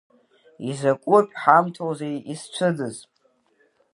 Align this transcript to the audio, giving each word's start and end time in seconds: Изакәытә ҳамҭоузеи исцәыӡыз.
Изакәытә 0.69 1.33
ҳамҭоузеи 1.41 2.17
исцәыӡыз. 2.33 2.95